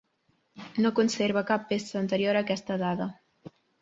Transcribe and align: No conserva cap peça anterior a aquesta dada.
No 0.85 0.91
conserva 0.99 1.43
cap 1.51 1.67
peça 1.73 1.99
anterior 2.01 2.41
a 2.41 2.43
aquesta 2.47 2.79
dada. 2.85 3.09